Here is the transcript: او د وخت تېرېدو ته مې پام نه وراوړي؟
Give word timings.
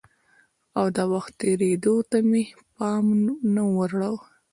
او 0.77 0.85
د 0.95 0.97
وخت 1.13 1.31
تېرېدو 1.41 1.95
ته 2.09 2.17
مې 2.29 2.43
پام 2.75 3.05
نه 3.53 3.63
وراوړي؟ 3.75 4.25